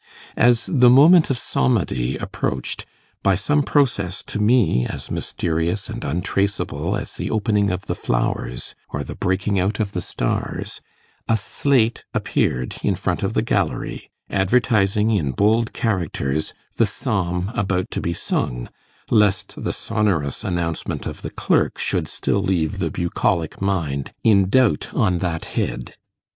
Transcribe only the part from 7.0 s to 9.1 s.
the opening of the flowers or